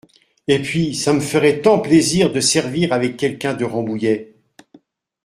[0.47, 4.33] Et puis, ça me ferait tant plaisir de servir avec quelqu’un de Rambouillet…